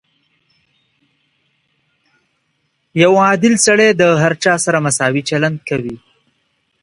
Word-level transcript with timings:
•یو 3.01 3.13
عادل 3.25 3.53
سړی 3.67 3.89
د 4.01 4.03
هر 4.21 4.33
چا 4.43 4.53
سره 4.65 4.77
مساوي 4.85 5.21
چلند 5.29 5.57
کوي. 5.69 5.95